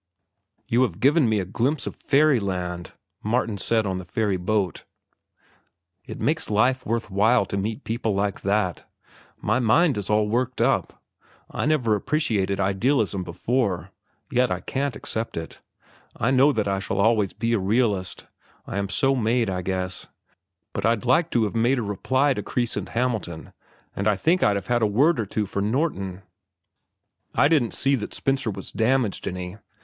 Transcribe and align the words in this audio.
"You 0.67 0.81
have 0.81 0.99
given 0.99 1.29
me 1.29 1.39
a 1.39 1.45
glimpse 1.45 1.85
of 1.85 1.95
fairyland," 1.97 2.93
Martin 3.21 3.59
said 3.59 3.85
on 3.85 3.99
the 3.99 4.03
ferry 4.03 4.35
boat. 4.35 4.83
"It 6.07 6.19
makes 6.19 6.49
life 6.49 6.87
worth 6.87 7.11
while 7.11 7.45
to 7.45 7.55
meet 7.55 7.83
people 7.83 8.15
like 8.15 8.41
that. 8.41 8.89
My 9.39 9.59
mind 9.59 9.99
is 9.99 10.09
all 10.09 10.27
worked 10.27 10.59
up. 10.59 10.99
I 11.51 11.67
never 11.67 11.93
appreciated 11.93 12.59
idealism 12.59 13.21
before. 13.23 13.91
Yet 14.31 14.49
I 14.49 14.61
can't 14.61 14.95
accept 14.95 15.37
it. 15.37 15.61
I 16.17 16.31
know 16.31 16.51
that 16.51 16.67
I 16.67 16.79
shall 16.79 16.97
always 16.97 17.33
be 17.33 17.53
a 17.53 17.59
realist. 17.59 18.25
I 18.65 18.79
am 18.79 18.89
so 18.89 19.15
made, 19.15 19.51
I 19.51 19.61
guess. 19.61 20.07
But 20.73 20.83
I'd 20.83 21.05
like 21.05 21.29
to 21.29 21.43
have 21.43 21.53
made 21.55 21.77
a 21.77 21.83
reply 21.83 22.33
to 22.33 22.41
Kreis 22.41 22.75
and 22.75 22.89
Hamilton, 22.89 23.53
and 23.95 24.07
I 24.07 24.15
think 24.15 24.41
I'd 24.41 24.55
have 24.55 24.65
had 24.65 24.81
a 24.81 24.87
word 24.87 25.19
or 25.19 25.27
two 25.27 25.45
for 25.45 25.61
Norton. 25.61 26.23
I 27.35 27.47
didn't 27.47 27.75
see 27.75 27.93
that 27.97 28.15
Spencer 28.15 28.49
was 28.49 28.71
damaged 28.71 29.27
any. 29.27 29.59